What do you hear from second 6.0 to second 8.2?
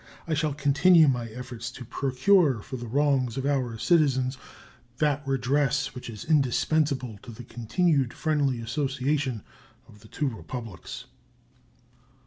is indispensable to the continued